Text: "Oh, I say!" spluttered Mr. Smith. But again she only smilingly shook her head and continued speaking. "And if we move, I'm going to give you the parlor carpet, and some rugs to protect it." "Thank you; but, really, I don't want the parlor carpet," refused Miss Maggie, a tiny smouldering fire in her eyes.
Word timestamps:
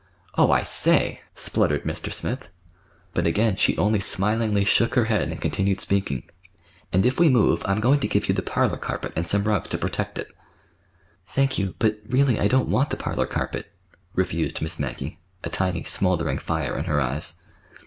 "Oh, 0.35 0.49
I 0.49 0.63
say!" 0.63 1.21
spluttered 1.35 1.83
Mr. 1.83 2.11
Smith. 2.11 2.49
But 3.13 3.27
again 3.27 3.55
she 3.55 3.77
only 3.77 3.99
smilingly 3.99 4.63
shook 4.63 4.95
her 4.95 5.05
head 5.05 5.29
and 5.29 5.39
continued 5.39 5.79
speaking. 5.79 6.23
"And 6.91 7.05
if 7.05 7.19
we 7.19 7.29
move, 7.29 7.61
I'm 7.67 7.79
going 7.79 7.99
to 7.99 8.07
give 8.07 8.27
you 8.27 8.33
the 8.33 8.41
parlor 8.41 8.77
carpet, 8.77 9.13
and 9.15 9.27
some 9.27 9.43
rugs 9.43 9.69
to 9.69 9.77
protect 9.77 10.17
it." 10.17 10.33
"Thank 11.27 11.59
you; 11.59 11.75
but, 11.77 11.99
really, 12.09 12.39
I 12.39 12.47
don't 12.47 12.69
want 12.69 12.89
the 12.89 12.97
parlor 12.97 13.27
carpet," 13.27 13.71
refused 14.15 14.59
Miss 14.59 14.79
Maggie, 14.79 15.19
a 15.43 15.51
tiny 15.51 15.83
smouldering 15.83 16.39
fire 16.39 16.75
in 16.79 16.85
her 16.85 16.99
eyes. 16.99 17.39